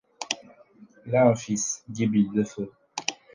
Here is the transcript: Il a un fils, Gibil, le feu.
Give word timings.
Il 1.05 1.15
a 1.15 1.27
un 1.27 1.35
fils, 1.35 1.83
Gibil, 1.87 2.31
le 2.33 2.43
feu. 2.43 2.71